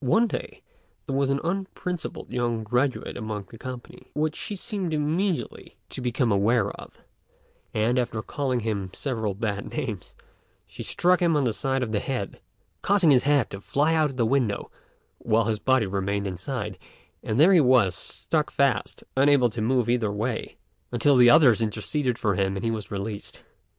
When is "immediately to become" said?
4.92-6.30